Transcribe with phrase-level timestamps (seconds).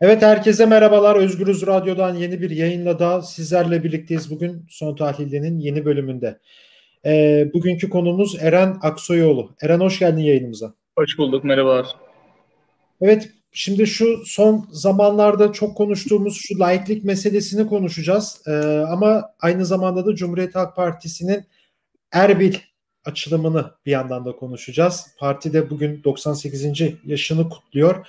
[0.00, 1.16] Evet herkese merhabalar.
[1.16, 6.38] Özgürüz Radyo'dan yeni bir yayınla da sizlerle birlikteyiz bugün Son Tahlilde'nin yeni bölümünde.
[7.06, 9.50] Ee, bugünkü konumuz Eren Aksoyoğlu.
[9.62, 10.74] Eren hoş geldin yayınımıza.
[10.98, 11.86] Hoş bulduk, merhabalar.
[13.00, 18.42] Evet, şimdi şu son zamanlarda çok konuştuğumuz şu laiklik meselesini konuşacağız.
[18.46, 18.52] Ee,
[18.88, 21.44] ama aynı zamanda da Cumhuriyet Halk Partisi'nin
[22.12, 22.54] Erbil
[23.04, 25.06] açılımını bir yandan da konuşacağız.
[25.18, 26.64] Parti de bugün 98.
[27.04, 28.06] yaşını kutluyor.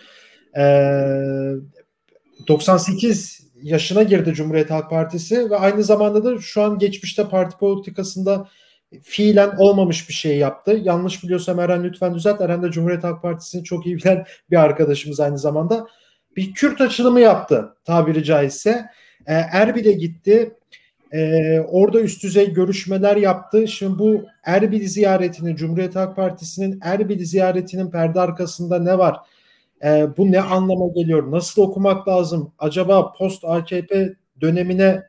[0.58, 1.56] Ee,
[2.48, 8.48] 98 yaşına girdi Cumhuriyet Halk Partisi ve aynı zamanda da şu an geçmişte parti politikasında
[9.04, 10.82] fiilen olmamış bir şey yaptı.
[10.84, 12.42] Yanlış biliyorsam Eren lütfen düzelt.
[12.42, 15.88] Eren de Cumhuriyet Halk Partisi'ni çok iyi bilen bir arkadaşımız aynı zamanda.
[16.36, 18.86] Bir Kürt açılımı yaptı tabiri caizse.
[19.28, 20.56] Ee, Erbil'e gitti.
[21.14, 23.68] Ee, orada üst düzey görüşmeler yaptı.
[23.68, 29.18] Şimdi bu Erbil ziyaretini, Cumhuriyet Halk Partisi'nin Erbil ziyaretinin perde arkasında ne var?
[29.84, 31.32] Ee, bu ne anlama geliyor?
[31.32, 32.54] Nasıl okumak lazım?
[32.60, 35.04] Acaba post AKP dönemine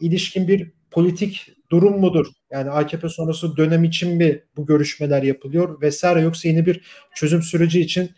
[0.00, 2.26] ilişkin bir politik durum mudur?
[2.50, 6.80] Yani AKP sonrası dönem için mi bu görüşmeler yapılıyor vesaire yoksa yeni bir
[7.14, 8.10] çözüm süreci için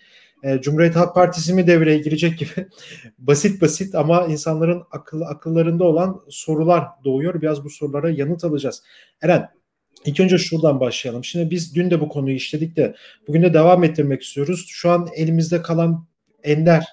[0.42, 2.50] e, Cumhuriyet Halk Partisi mi devreye girecek gibi
[3.18, 7.42] basit basit ama insanların akıl akıllarında olan sorular doğuyor.
[7.42, 8.82] Biraz bu sorulara yanıt alacağız.
[9.22, 9.48] Eren
[10.04, 11.24] İlk önce şuradan başlayalım.
[11.24, 12.94] Şimdi biz dün de bu konuyu işledik de
[13.28, 14.66] bugün de devam ettirmek istiyoruz.
[14.68, 16.06] Şu an elimizde kalan
[16.42, 16.84] ender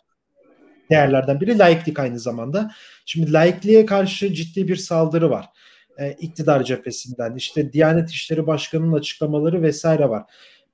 [0.89, 2.71] değerlerden biri laiklik aynı zamanda.
[3.05, 5.45] Şimdi laikliğe karşı ciddi bir saldırı var.
[5.99, 7.35] Ee, iktidar cephesinden.
[7.35, 10.23] İşte Diyanet İşleri Başkanı'nın açıklamaları vesaire var.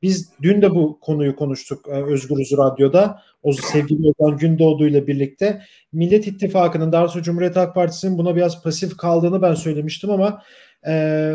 [0.01, 3.21] Biz dün de bu konuyu konuştuk e, Özgürüz Radyo'da.
[3.43, 5.61] O sevgili Ozan Gündoğdu ile birlikte.
[5.93, 10.41] Millet İttifakı'nın, daha sonra Cumhuriyet Halk Partisi'nin buna biraz pasif kaldığını ben söylemiştim ama
[10.87, 11.33] e,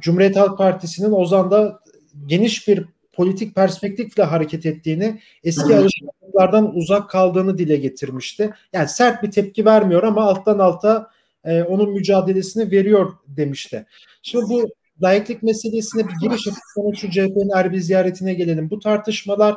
[0.00, 1.80] Cumhuriyet Halk Partisi'nin Ozan'da
[2.26, 8.50] geniş bir politik perspektifle hareket ettiğini, eski alışkanlıklardan uzak kaldığını dile getirmişti.
[8.72, 11.10] Yani sert bir tepki vermiyor ama alttan alta
[11.44, 13.86] e, onun mücadelesini veriyor demişti.
[14.22, 14.68] Şimdi bu
[15.02, 18.70] layıklık meselesine bir giriş yapıp sonra şu CHP'nin Erbil ziyaretine gelelim.
[18.70, 19.54] Bu tartışmalar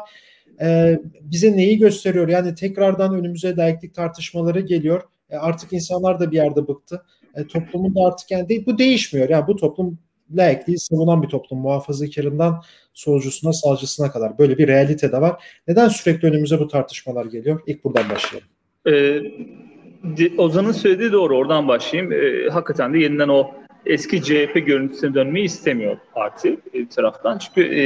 [0.61, 2.27] e, bize neyi gösteriyor?
[2.27, 5.01] Yani tekrardan önümüze layıklık tartışmaları geliyor.
[5.29, 7.03] E, artık insanlar da bir yerde bıktı.
[7.35, 9.29] E, toplumun da artık yani değil, bu değişmiyor.
[9.29, 9.99] Yani bu toplum
[10.31, 11.59] layıklığı savunan bir toplum.
[11.59, 12.61] Muhafazakarından
[12.93, 14.37] solcusuna, salcısına kadar.
[14.37, 15.43] Böyle bir realite de var.
[15.67, 17.61] Neden sürekli önümüze bu tartışmalar geliyor?
[17.67, 18.49] İlk buradan başlayalım.
[18.87, 21.37] Ee, Ozan'ın söylediği doğru.
[21.37, 22.11] Oradan başlayayım.
[22.11, 23.51] Ee, hakikaten de yeniden o
[23.85, 27.37] eski CHP görüntüsüne dönmeyi istemiyor parti bir taraftan.
[27.37, 27.85] Çünkü e,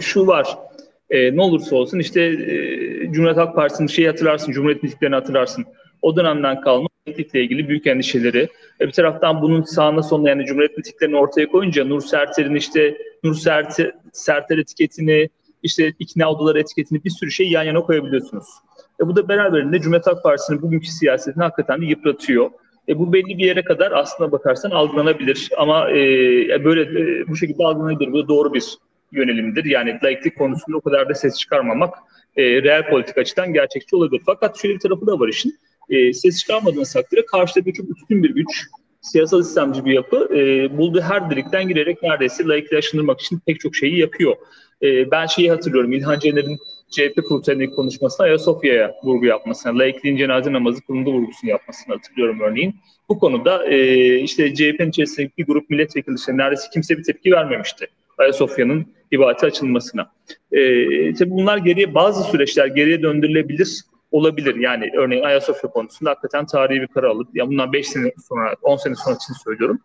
[0.00, 0.58] şu var.
[1.10, 5.64] E, ne olursa olsun işte e, Cumhuriyet Halk Partisi'nin şeyi hatırlarsın, Cumhuriyet mitiklerini hatırlarsın.
[6.02, 8.48] O dönemden kalma mitikle ilgili büyük endişeleri.
[8.80, 13.34] E, bir taraftan bunun sağına sonuna yani Cumhuriyet mitiklerini ortaya koyunca Nur Serter'in işte Nur
[13.34, 15.28] Serter, Serter etiketini,
[15.62, 18.46] işte ikna odaları etiketini bir sürü şey yan yana koyabiliyorsunuz.
[19.00, 22.50] E, bu da beraberinde Cumhuriyet Halk Partisi'nin bugünkü siyasetini hakikaten de yıpratıyor.
[22.88, 25.94] E, bu belli bir yere kadar aslına bakarsan algılanabilir ama e,
[26.64, 28.12] böyle e, bu şekilde algılanabilir.
[28.12, 28.64] Bu da doğru bir
[29.12, 29.64] yönelimdir.
[29.64, 31.94] Yani laiklik konusunda o kadar da ses çıkarmamak
[32.36, 34.22] e, reel politik açıdan gerçekçi olabilir.
[34.26, 35.58] Fakat şöyle bir tarafı da var işin.
[35.90, 38.66] E, ses çıkarmadığınız takdirde karşıda bir çok üstün bir güç,
[39.00, 43.76] siyasal sistemci bir yapı e, bulduğu her delikten girerek neredeyse laikliği aşındırmak için pek çok
[43.76, 44.36] şeyi yapıyor.
[44.82, 46.58] E, ben şeyi hatırlıyorum, İlhan Cener'in
[46.94, 52.74] CHP kurtarının konuşmasına Ayasofya'ya vurgu yapmasına, laikliğin cenaze namazı kılındı vurgusunu yapmasını hatırlıyorum örneğin.
[53.08, 57.86] Bu konuda e, işte CHP'nin içerisindeki bir grup milletvekili işte neredeyse kimse bir tepki vermemişti.
[58.18, 60.12] Ayasofya'nın ibadete açılmasına.
[60.52, 60.60] E,
[61.14, 63.80] tabii bunlar geriye bazı süreçler geriye döndürülebilir
[64.10, 64.56] olabilir.
[64.56, 68.76] Yani örneğin Ayasofya konusunda hakikaten tarihi bir karar alıp ya bundan 5 sene sonra 10
[68.76, 69.80] sene sonra için söylüyorum.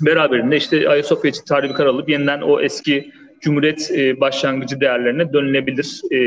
[0.00, 5.32] Beraberinde işte Ayasofya için tarihi bir karar alıp yeniden o eski Cumhuriyet e, başlangıcı değerlerine
[5.32, 6.00] dönülebilir.
[6.10, 6.18] E,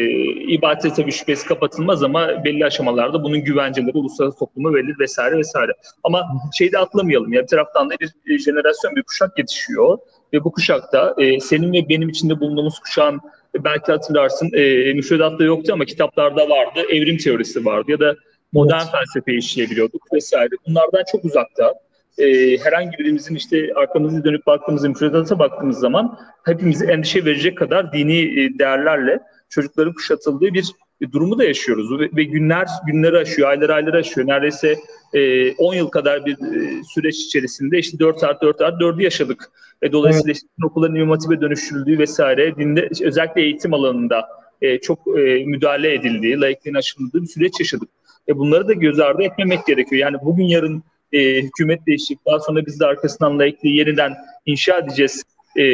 [0.53, 5.71] ibadete tabii şüphesi kapatılmaz ama belli aşamalarda bunun güvenceleri uluslararası topluma verilir vesaire vesaire.
[6.03, 6.27] Ama
[6.57, 7.93] şeyde atlamayalım ya bir taraftan da
[8.25, 9.97] bir jenerasyon, bir kuşak yetişiyor
[10.33, 13.19] ve bu kuşakta e, senin ve benim içinde bulunduğumuz kuşağın
[13.55, 16.79] e, belki hatırlarsın e, müfredatta yoktu ama kitaplarda vardı.
[16.89, 18.15] Evrim teorisi vardı ya da
[18.51, 18.91] modern evet.
[18.91, 20.51] felsefe işleyebiliyorduk vesaire.
[20.67, 21.73] Bunlardan çok uzakta
[22.19, 28.19] e, herhangi birimizin işte arkamızı dönüp baktığımızda, müfredata baktığımız zaman hepimizi endişe verecek kadar dini
[28.19, 29.19] e, değerlerle
[29.49, 30.71] çocukların kuşatıldığı bir
[31.01, 34.27] e, durumu da yaşıyoruz ve, ve günler günleri aşıyor, aylar ayları aşıyor.
[34.27, 34.75] Neredeyse
[35.13, 39.51] e, 10 yıl kadar bir e, süreç içerisinde işte 4 artı 4 artı 4'ü yaşadık.
[39.81, 44.27] E, dolayısıyla işte okulların imam dönüştürüldüğü vesaire, dinde özellikle eğitim alanında
[44.61, 47.89] e, çok e, müdahale edildiği, laikliğin aşıldığı bir süreç yaşadık.
[48.27, 50.01] E, bunları da göz ardı etmemek gerekiyor.
[50.01, 50.83] Yani bugün yarın
[51.13, 52.19] e, hükümet değişecek.
[52.25, 54.13] Daha sonra biz de arkasından laikliği yeniden
[54.45, 55.23] inşa edeceğiz
[55.55, 55.65] e,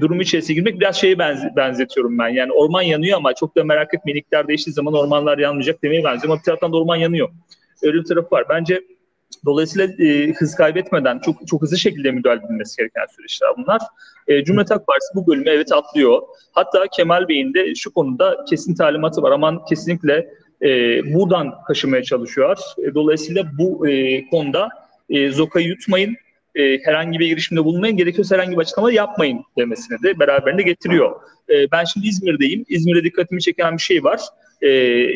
[0.00, 2.28] durumu içerisine girmek biraz şeye benz- benzetiyorum ben.
[2.28, 6.32] Yani orman yanıyor ama çok da merak etmeyin iktidar değiştiği zaman ormanlar yanmayacak demeye benziyor
[6.32, 7.28] ama bir taraftan da orman yanıyor.
[7.82, 8.44] Öyle bir tarafı var.
[8.48, 8.80] Bence
[9.44, 13.80] Dolayısıyla e, hız kaybetmeden çok çok hızlı şekilde müdahale edilmesi gereken süreçler bunlar.
[14.28, 16.22] E, Cumhuriyet Halk Partisi bu bölümü evet atlıyor.
[16.52, 19.30] Hatta Kemal Bey'in de şu konuda kesin talimatı var.
[19.30, 20.28] Aman kesinlikle
[20.64, 20.68] e,
[21.14, 22.58] buradan kaşımaya çalışıyor.
[22.78, 24.68] E, dolayısıyla bu e, konuda
[25.10, 26.16] e, Zoka'yı yutmayın,
[26.54, 31.20] e, herhangi bir girişimde bulunmayın, gerekiyorsa herhangi bir açıklama yapmayın demesini de beraberinde getiriyor.
[31.50, 32.64] E, ben şimdi İzmir'deyim.
[32.68, 34.20] İzmir'de dikkatimi çeken bir şey var.
[34.62, 34.68] E,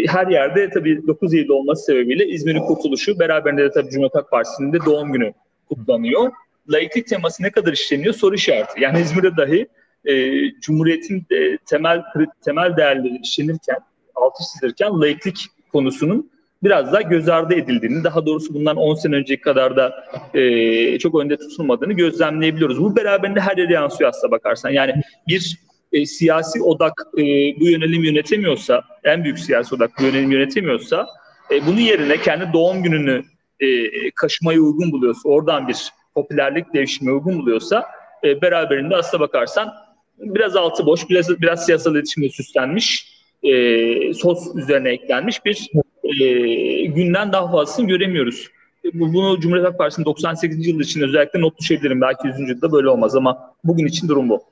[0.07, 4.73] her yerde tabii 9 Eylül olması sebebiyle İzmir'in kurtuluşu, beraberinde de tabii Cumhuriyet Halk Partisi'nin
[4.73, 5.33] de doğum günü
[5.69, 6.31] kutlanıyor.
[6.69, 8.81] Laiklik teması ne kadar işleniyor soru işareti.
[8.81, 9.67] Yani İzmir'de dahi
[10.05, 12.03] e, Cumhuriyet'in e, temel
[12.45, 13.79] temel değerleri işlenirken,
[14.23, 16.31] altı çizilirken laiklik konusunun
[16.63, 20.05] biraz daha göz ardı edildiğini, daha doğrusu bundan 10 sene önceki kadar da
[20.35, 22.81] e, çok önde tutulmadığını gözlemleyebiliyoruz.
[22.81, 24.71] Bu beraberinde her yere yansıyor aslına bakarsan.
[24.71, 24.95] Yani
[25.29, 25.59] bir
[25.93, 27.23] e, siyasi odak e,
[27.61, 31.07] bu yönelim yönetemiyorsa, en büyük siyasi odak bu yönelim yönetemiyorsa,
[31.51, 33.23] e, bunun yerine kendi doğum gününü
[33.61, 33.67] e,
[34.11, 37.87] kaşımaya uygun buluyorsa, oradan bir popülerlik devşirmeye uygun buluyorsa,
[38.25, 39.75] e, beraberinde aslına bakarsan
[40.19, 45.71] biraz altı boş, biraz biraz siyasal iletişimle süslenmiş, e, sos üzerine eklenmiş bir
[46.05, 48.49] e, günden daha fazlasını göremiyoruz.
[48.95, 50.67] Bunu Cumhuriyet Halk Partisi'nin 98.
[50.67, 52.01] yıl için özellikle not düşebilirim.
[52.01, 52.49] Belki 100.
[52.49, 54.43] yılda böyle olmaz ama bugün için durum bu.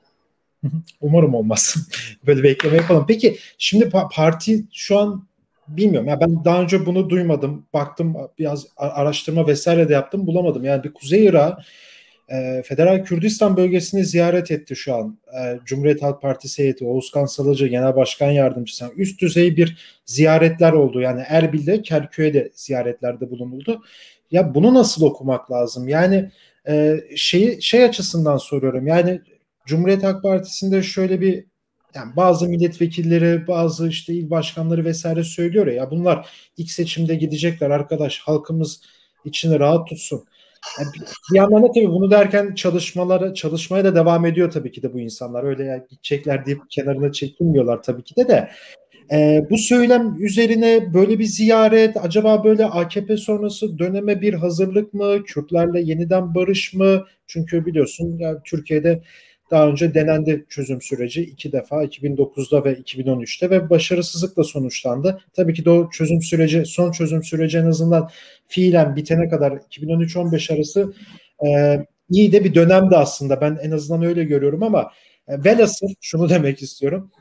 [1.01, 1.75] Umarım olmaz.
[2.27, 3.05] Böyle bir yapalım.
[3.07, 5.27] Peki şimdi parti şu an
[5.67, 6.09] bilmiyorum.
[6.09, 7.65] Ya ben daha önce bunu duymadım.
[7.73, 10.63] Baktım biraz araştırma vesaire de yaptım bulamadım.
[10.63, 11.59] Yani bir Kuzey Irak
[12.29, 15.17] e, Federal Kürdistan bölgesini ziyaret etti şu an.
[15.39, 18.83] E, Cumhuriyet Halk Partisi heyeti Oğuzkan Salıcı Genel Başkan Yardımcısı.
[18.83, 21.01] Yani üst düzey bir ziyaretler oldu.
[21.01, 23.83] Yani Erbil'de, Kerkük'e ziyaretlerde bulunuldu.
[24.31, 25.87] Ya bunu nasıl okumak lazım?
[25.87, 26.31] Yani
[26.67, 28.87] e, şeyi şey açısından soruyorum.
[28.87, 29.21] Yani
[29.65, 31.45] Cumhuriyet Halk Partisi'nde şöyle bir
[31.95, 37.69] yani bazı milletvekilleri, bazı işte il başkanları vesaire söylüyor ya, ya bunlar ilk seçimde gidecekler
[37.69, 38.81] arkadaş halkımız
[39.25, 40.23] içini rahat tutsun.
[40.79, 44.93] Yani bir, yandan da tabii bunu derken çalışmaları çalışmaya da devam ediyor tabii ki de
[44.93, 45.43] bu insanlar.
[45.43, 48.49] Öyle ya gidecekler deyip kenarına çekilmiyorlar tabii ki de de.
[49.11, 55.23] E, bu söylem üzerine böyle bir ziyaret acaba böyle AKP sonrası döneme bir hazırlık mı?
[55.23, 57.05] Kürtlerle yeniden barış mı?
[57.27, 59.01] Çünkü biliyorsun yani Türkiye'de
[59.51, 65.21] daha önce denendi çözüm süreci iki defa 2009'da ve 2013'te ve başarısızlıkla sonuçlandı.
[65.33, 68.09] Tabii ki de o çözüm süreci, son çözüm süreci en azından
[68.47, 70.93] fiilen bitene kadar 2013-15 arası
[71.45, 71.79] e,
[72.09, 73.41] iyi de bir dönemdi aslında.
[73.41, 74.91] Ben en azından öyle görüyorum ama
[75.27, 77.11] e, velhasıl şunu demek istiyorum.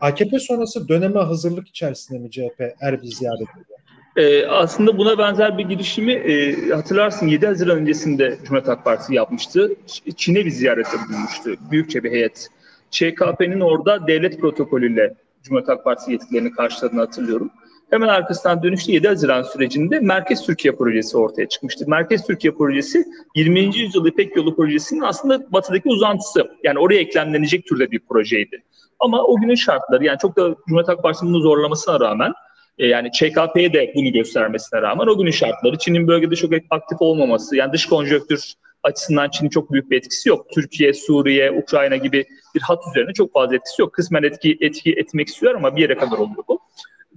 [0.00, 3.75] AKP sonrası döneme hazırlık içerisinde mi CHP Erbil ziyaret ediyor?
[4.16, 9.72] Ee, aslında buna benzer bir girişimi e, hatırlarsın 7 Haziran öncesinde Cumhuriyet Halk Partisi yapmıştı.
[10.16, 11.50] Çin'e bir ziyarette bulunmuştu.
[11.70, 12.48] Büyükçe bir heyet.
[12.90, 17.50] ÇKP'nin orada devlet protokolüyle Cumhuriyet Halk Partisi yetkilerini karşıladığını hatırlıyorum.
[17.90, 21.84] Hemen arkasından dönüşte 7 Haziran sürecinde Merkez Türkiye projesi ortaya çıkmıştı.
[21.88, 23.04] Merkez Türkiye projesi
[23.34, 23.60] 20.
[23.78, 26.50] yüzyıl İpek Yolu projesinin aslında batıdaki uzantısı.
[26.64, 28.62] Yani oraya eklemlenecek türde bir projeydi.
[29.00, 32.32] Ama o günün şartları yani çok da Cumhuriyet Halk Partisi'nin zorlamasına rağmen
[32.78, 37.56] e, yani ÇKP'ye de bunu göstermesine rağmen o günün şartları Çin'in bölgede çok aktif olmaması
[37.56, 40.46] yani dış konjöktür açısından Çin'in çok büyük bir etkisi yok.
[40.54, 42.24] Türkiye, Suriye, Ukrayna gibi
[42.54, 43.92] bir hat üzerine çok fazla etkisi yok.
[43.92, 46.60] Kısmen etki, etki etmek istiyor ama bir yere kadar oluyor bu.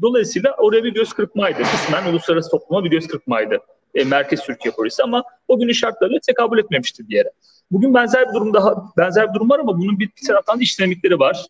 [0.01, 1.63] Dolayısıyla oraya bir göz kırpmaydı.
[1.63, 3.57] Kısmen uluslararası topluma bir göz kırpmaydı.
[3.95, 7.31] E, Merkez Türkiye polisi ama o günün şartlarıyla tekabül etmemişti bir yere.
[7.71, 10.79] Bugün benzer bir durum daha benzer bir durum var ama bunun bir, bir taraftan iş
[10.79, 11.45] dinamikleri var.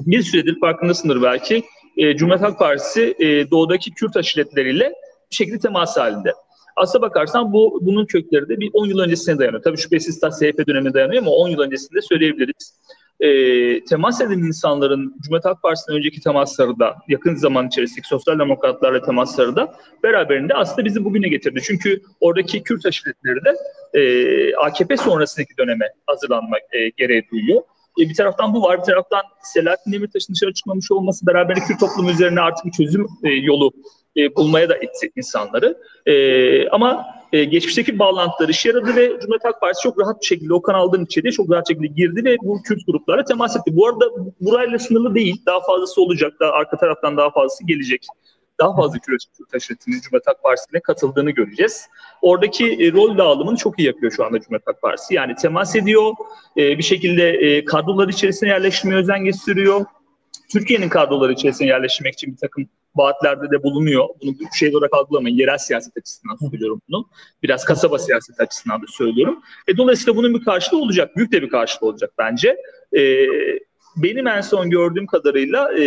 [0.00, 1.64] Bir süredir farkındasındır belki
[1.96, 4.92] e, Cumhuriyet Halk Partisi e, doğudaki Kürt aşiretleriyle
[5.30, 6.32] bir şekilde temas halinde.
[6.76, 9.62] Aslına bakarsan bu bunun kökleri de bir 10 yıl öncesine dayanıyor.
[9.62, 12.80] Tabii şüphesiz ta CHP dönemine dayanıyor ama 10 yıl öncesinde söyleyebiliriz.
[13.20, 13.28] E,
[13.84, 19.56] temas eden insanların Cumhuriyet Halk Partisi'nin önceki temasları da yakın zaman içerisindeki sosyal demokratlarla temasları
[19.56, 21.60] da beraberinde aslında bizi bugüne getirdi.
[21.64, 23.56] Çünkü oradaki Kürt aşiretleri de
[24.00, 27.60] e, AKP sonrasındaki döneme hazırlanmak e, gereği duyuyor.
[28.00, 32.10] E, bir taraftan bu var, bir taraftan Selahattin Demirtaş'ın dışarı çıkmamış olması beraber Kürt toplumu
[32.10, 33.72] üzerine artık bir çözüm e, yolu
[34.16, 35.78] e, bulmaya da etti insanları.
[36.06, 40.54] E, ama e, geçmişteki bağlantıları işe yaradı ve Cumhuriyet Halk Partisi çok rahat bir şekilde
[40.54, 43.76] o kanaldan içeriye çok rahat şekilde girdi ve bu Kürt gruplara temas etti.
[43.76, 44.04] Bu arada
[44.40, 48.06] burayla sınırlı değil, daha fazlası olacak, daha arka taraftan daha fazlası gelecek
[48.60, 51.88] daha fazla küresel taşıtının Cumhuriyet Halk Partisi'ne katıldığını göreceğiz.
[52.22, 55.14] Oradaki e, rol dağılımını çok iyi yapıyor şu anda Cumhuriyet Halk Partisi.
[55.14, 56.12] Yani temas ediyor,
[56.56, 59.84] e, bir şekilde e, kadrolar içerisine yerleştirmeye özen gösteriyor.
[60.52, 64.08] Türkiye'nin kadroları içerisine yerleştirmek için bir takım vaatlerde de bulunuyor.
[64.22, 65.36] Bunu şey olarak algılamayın.
[65.36, 67.08] Yerel siyaset açısından söylüyorum bunu.
[67.42, 69.42] Biraz kasaba siyaset açısından da söylüyorum.
[69.68, 71.16] E, dolayısıyla bunun bir karşılığı olacak.
[71.16, 72.56] Büyük de bir karşılığı olacak bence.
[72.92, 73.00] E,
[73.96, 75.84] benim en son gördüğüm kadarıyla e,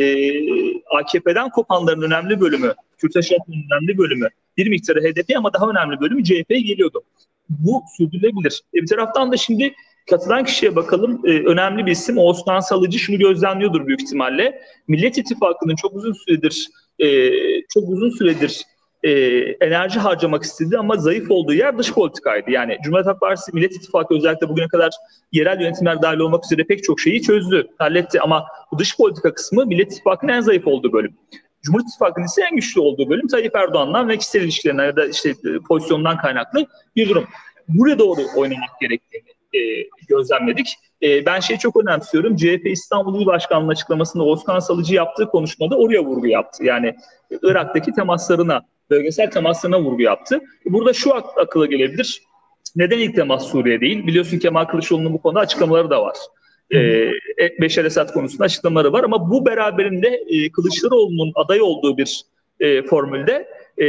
[0.98, 6.62] AKP'den kopanların önemli bölümü, Kürt önemli bölümü, bir miktarı HDP ama daha önemli bölümü CHP'ye
[6.62, 7.03] geliyordu.
[7.50, 8.62] Bu sürdürülebilir.
[8.74, 9.74] E, bir taraftan da şimdi
[10.10, 11.22] katılan kişiye bakalım.
[11.25, 14.62] E, önemli bir isim Oğuzhan Salıcı şunu gözlemliyordur büyük ihtimalle.
[14.88, 16.69] Millet İttifakı'nın çok uzun süredir
[17.00, 17.29] e,
[17.74, 18.63] çok uzun süredir
[19.03, 22.51] e, enerji harcamak istedi ama zayıf olduğu yer dış politikaydı.
[22.51, 24.91] Yani Cumhuriyet Halk Partisi, Millet İttifakı özellikle bugüne kadar
[25.31, 28.22] yerel yönetimler dahil olmak üzere pek çok şeyi çözdü, halletti.
[28.22, 31.13] Ama bu dış politika kısmı Millet İttifakı'nın en zayıf olduğu bölüm.
[31.63, 35.29] Cumhuriyet İttifakı'nın ise en güçlü olduğu bölüm Tayyip Erdoğan'dan ve kişisel ilişkilerinden ya da işte
[35.29, 37.27] e, pozisyondan kaynaklı bir durum.
[37.67, 40.75] Buraya doğru oynamak gerektiğini e, gözlemledik.
[41.01, 42.36] E, ben şeyi çok önemsiyorum.
[42.36, 46.63] CHP İstanbul İl Başkanlığı açıklamasında Osman Salıcı yaptığı konuşmada oraya vurgu yaptı.
[46.65, 46.95] Yani
[47.41, 48.62] Irak'taki temaslarına,
[48.94, 50.42] bölgesel temaslarına vurgu yaptı.
[50.66, 52.22] Burada şu ak- akıla gelebilir.
[52.76, 54.08] Neden ilk temas Suriye değil?
[54.08, 56.18] Biliyorsun Kemal Kılıçdaroğlu'nun bu konuda açıklamaları da var.
[56.74, 57.12] Ee,
[57.62, 62.22] Beşer Esad konusunda açıklamaları var ama bu beraberinde e, Kılıçdaroğlu'nun aday olduğu bir
[62.60, 63.48] e, formülde
[63.78, 63.88] e,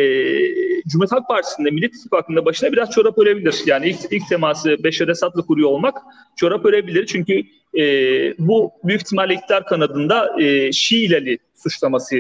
[0.89, 3.55] Cumhuriyet Halk Partisi'nde Millet İttifakı'nda başına biraz çorap örebilir.
[3.67, 5.95] Yani ilk, ilk teması Beşer Esad'la kuruyor olmak
[6.37, 7.07] çorap örebilir.
[7.07, 7.43] Çünkü
[7.79, 7.85] e,
[8.39, 11.39] bu büyük ihtimalle iktidar kanadında e, Şiileli
[11.71, 12.17] suçlaması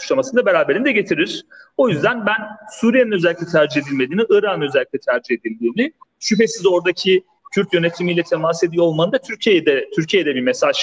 [0.00, 1.46] suçlamasını da beraberinde getirir.
[1.76, 2.38] O yüzden ben
[2.80, 7.24] Suriye'nin özellikle tercih edilmediğini, Irak'ın özellikle tercih edildiğini, şüphesiz oradaki
[7.54, 10.76] Kürt yönetimiyle temas ediyor olmanın da Türkiye'de Türkiye'de bir mesaj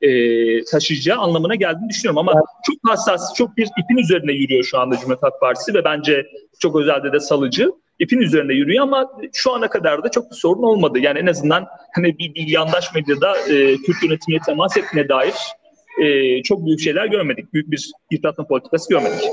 [0.00, 2.18] e, taşıyacağı anlamına geldiğini düşünüyorum.
[2.18, 2.32] Ama
[2.66, 6.26] çok hassas, çok bir ipin üzerine yürüyor şu anda Cumhuriyet Halk Partisi ve bence
[6.58, 10.62] çok özelde de salıcı ipin üzerinde yürüyor ama şu ana kadar da çok bir sorun
[10.62, 10.98] olmadı.
[10.98, 15.34] Yani en azından hani bir, bir yandaş medyada e, Kürt yönetimiyle temas etmeye dair
[16.02, 17.54] e, çok büyük şeyler görmedik.
[17.54, 19.24] Büyük bir yıpratma politikası görmedik.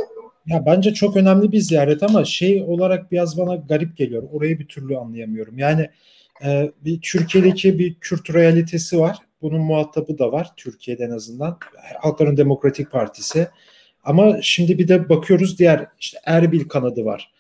[0.48, 4.24] Ya bence çok önemli bir ziyaret ama şey olarak biraz bana garip geliyor.
[4.32, 5.58] Orayı bir türlü anlayamıyorum.
[5.58, 5.90] Yani
[6.46, 9.18] e, bir Türkiye'deki bir Kürt realitesi var.
[9.42, 11.58] Bunun muhatabı da var Türkiye'de en azından.
[12.02, 13.48] Halkların Demokratik Partisi.
[14.04, 17.32] Ama şimdi bir de bakıyoruz diğer işte Erbil kanadı var.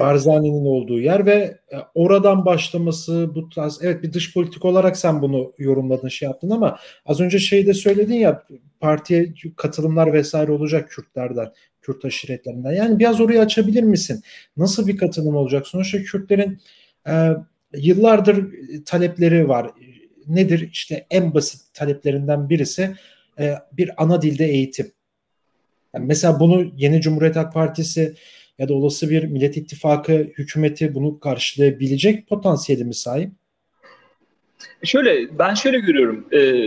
[0.00, 5.22] Barzani'nin olduğu yer ve e, oradan başlaması bu tarz evet bir dış politik olarak sen
[5.22, 8.42] bunu yorumladın şey yaptın ama az önce şey de söyledin ya
[8.80, 12.72] partiye katılımlar vesaire olacak Kürtlerden, Kürt aşiretlerinden.
[12.72, 14.22] Yani biraz orayı açabilir misin?
[14.56, 15.66] Nasıl bir katılım olacak?
[15.66, 16.60] Sonuçta Kürtlerin
[17.08, 17.30] e,
[17.74, 18.46] yıllardır
[18.84, 19.70] talepleri var
[20.26, 20.68] nedir?
[20.72, 22.94] İşte en basit taleplerinden birisi
[23.38, 24.92] e, bir ana dilde eğitim.
[25.94, 28.14] Yani mesela bunu yeni Cumhuriyet Halk Partisi
[28.58, 33.30] ya da olası bir Millet İttifakı hükümeti bunu karşılayabilecek potansiyeli mi sahip?
[34.84, 36.26] Şöyle ben şöyle görüyorum.
[36.32, 36.66] E,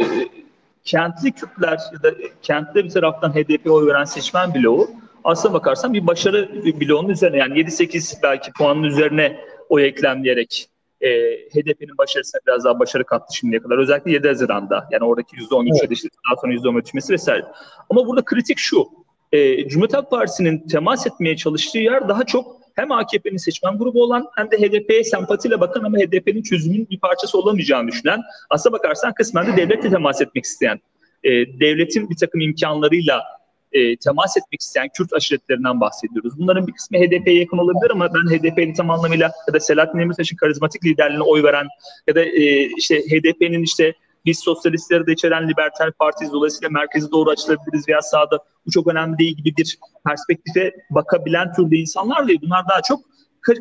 [0.83, 4.89] kentli Kürtler ya da kentte bir taraftan HDP oy veren seçmen bloğu
[5.23, 6.49] aslına bakarsan bir başarı
[6.81, 9.39] bloğunun üzerine yani 7-8 belki puanın üzerine
[9.69, 10.69] oy eklemleyerek
[11.01, 13.77] e, HDP'nin başarısına biraz daha başarı kattı şimdiye kadar.
[13.77, 14.87] Özellikle 7 Haziran'da.
[14.91, 15.91] Yani oradaki %13 evet.
[15.91, 17.45] işte daha sonra %10 düşmesi vesaire.
[17.89, 18.87] Ama burada kritik şu.
[19.31, 24.27] E, Cumhuriyet Halk Partisi'nin temas etmeye çalıştığı yer daha çok hem AKP'nin seçmen grubu olan
[24.35, 29.47] hem de HDP'ye sempatiyle bakan ama HDP'nin çözümünün bir parçası olamayacağını düşünen, aslına bakarsan kısmen
[29.47, 30.79] de devletle temas etmek isteyen,
[31.23, 31.29] e,
[31.59, 33.23] devletin bir takım imkanlarıyla
[33.71, 36.39] e, temas etmek isteyen Kürt aşiretlerinden bahsediyoruz.
[36.39, 40.35] Bunların bir kısmı HDP'ye yakın olabilir ama ben HDP'li tam anlamıyla ya da Selahattin Demirtaş'ın
[40.35, 41.67] karizmatik liderliğine oy veren
[42.07, 43.93] ya da e, işte HDP'nin işte
[44.25, 49.17] biz sosyalistleri de içeren liberter partiyiz dolayısıyla merkezi doğru açılabiliriz veya sağda bu çok önemli
[49.17, 52.39] değil gibi bir perspektife bakabilen türde insanlar değil.
[52.43, 52.99] Bunlar daha çok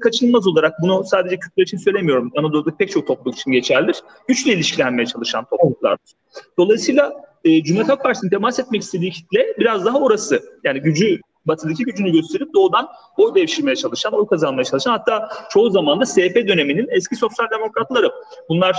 [0.01, 2.33] kaçınılmaz olarak bunu sadece Kürtler için söylemiyorum.
[2.37, 3.97] Anadolu'da pek çok topluluk için geçerlidir.
[4.29, 6.11] Güçle ilişkilenmeye çalışan topluluklardır.
[6.59, 7.13] Dolayısıyla
[7.45, 10.43] e, Cumhuriyet Halk Partisi'nin temas etmek istediği kitle biraz daha orası.
[10.65, 16.01] Yani gücü batıdaki gücünü gösterip doğudan oy devşirmeye çalışan, oy kazanmaya çalışan hatta çoğu zaman
[16.01, 18.11] da SP döneminin eski sosyal demokratları.
[18.49, 18.77] Bunlar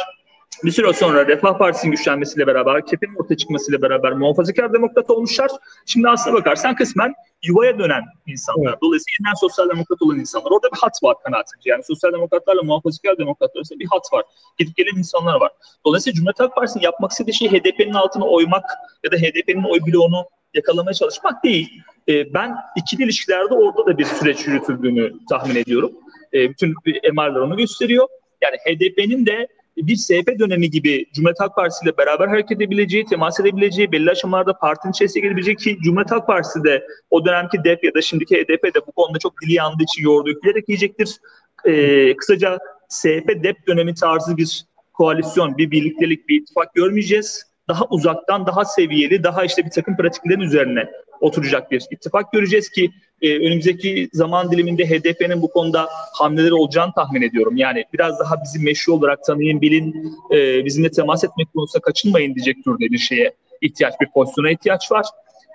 [0.64, 5.52] bir süre sonra Refah Partisi'nin güçlenmesiyle beraber, AKP'nin ortaya çıkmasıyla beraber muhafazakar demokrat olmuşlar.
[5.86, 8.70] Şimdi aslına bakarsan kısmen yuvaya dönen insanlar.
[8.70, 8.82] Evet.
[8.82, 10.52] Dolayısıyla yeniden sosyal demokrat olan insanlar.
[10.52, 11.70] Orada bir hat var kanaatimce.
[11.70, 14.24] Yani sosyal demokratlarla muhafazakar demokratlar arasında bir hat var.
[14.58, 15.52] Gidip gelen insanlar var.
[15.86, 18.66] Dolayısıyla Cumhuriyet Halk Partisi'nin yapmak istediği şey HDP'nin altına oymak
[19.04, 21.82] ya da HDP'nin oy bloğunu yakalamaya çalışmak değil.
[22.10, 25.92] Ee, ben ikili ilişkilerde orada da bir süreç yürütüldüğünü tahmin ediyorum.
[26.34, 28.08] Ee, bütün emarlar onu gösteriyor.
[28.42, 33.40] Yani HDP'nin de bir SP dönemi gibi Cumhuriyet Halk Partisi ile beraber hareket edebileceği, temas
[33.40, 37.94] edebileceği, belli aşamalarda partinin içerisine gelebilecek ki Cumhuriyet Halk Partisi de o dönemki DEP ya
[37.94, 41.18] da şimdiki HDP de bu konuda çok dili yandığı için yoğurdu yüklenerek yiyecektir.
[41.66, 42.58] Ee, kısaca
[43.00, 47.44] SP DEP dönemi tarzı bir koalisyon, bir birliktelik, bir ittifak görmeyeceğiz.
[47.68, 50.90] Daha uzaktan, daha seviyeli, daha işte bir takım pratiklerin üzerine
[51.26, 52.92] oturacak bir ittifak göreceğiz ki
[53.22, 57.58] e, önümüzdeki zaman diliminde HDP'nin bu konuda hamleleri olacağını tahmin ediyorum.
[57.58, 62.64] Yani biraz daha bizi meşru olarak tanıyın, bilin, e, bizimle temas etmek konusunda kaçınmayın diyecek
[62.64, 65.06] türde bir şeye ihtiyaç, bir pozisyona ihtiyaç var.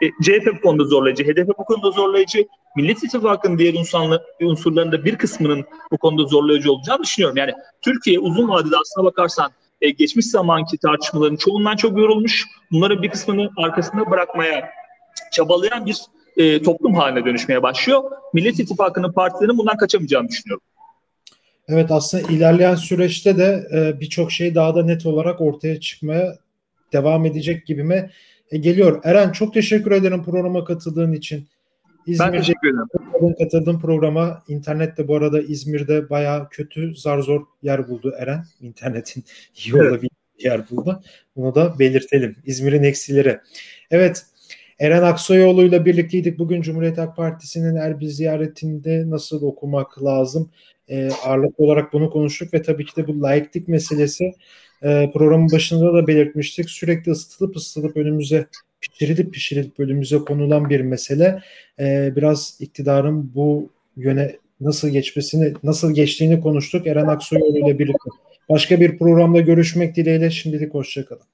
[0.02, 2.46] E, CHP bu konuda zorlayıcı, HDP bu konuda zorlayıcı.
[2.76, 3.74] Millet İttifakı'nın diğer
[4.42, 7.36] unsurlarında bir kısmının bu konuda zorlayıcı olacağını düşünüyorum.
[7.36, 9.50] Yani Türkiye uzun vadede aslına bakarsan
[9.80, 12.46] e, geçmiş zamanki tartışmaların çoğundan çok yorulmuş.
[12.72, 14.70] Bunların bir kısmını arkasında bırakmaya
[15.32, 15.96] çabalayan bir
[16.36, 18.02] e, toplum haline dönüşmeye başlıyor.
[18.34, 20.62] Millet İttifakı'nın partilerinin bundan kaçamayacağını düşünüyorum.
[21.68, 26.38] Evet aslında ilerleyen süreçte de e, birçok şey daha da net olarak ortaya çıkmaya
[26.92, 28.10] devam edecek gibime
[28.50, 29.00] e, geliyor.
[29.04, 31.48] Eren çok teşekkür ederim programa katıldığın için.
[32.06, 33.34] İzmir'de ben teşekkür ederim.
[33.38, 38.44] Katıldığım programa internette bu arada İzmir'de bayağı kötü zar zor yer buldu Eren.
[38.60, 39.24] İnternetin
[39.64, 39.82] iyi evet.
[39.82, 41.02] olabildiği yer buldu.
[41.36, 42.36] Bunu da belirtelim.
[42.44, 43.40] İzmir'in eksileri.
[43.90, 44.26] Evet
[44.80, 46.38] Eren Aksoyoğlu ile birlikteydik.
[46.38, 50.50] Bugün Cumhuriyet Halk Partisi'nin Erbil ziyaretinde nasıl okumak lazım?
[50.88, 54.32] E, ağırlık olarak bunu konuştuk ve tabii ki de bu laiklik meselesi
[54.82, 56.70] e, programın başında da belirtmiştik.
[56.70, 58.46] Sürekli ısıtılıp ısıtılıp önümüze
[58.80, 61.42] pişirilip pişirilip önümüze konulan bir mesele.
[61.80, 68.10] E, biraz iktidarın bu yöne nasıl geçmesini, nasıl geçtiğini konuştuk Eren Aksoyoğlu ile birlikte.
[68.48, 71.30] Başka bir programda görüşmek dileğiyle şimdilik hoşçakalın.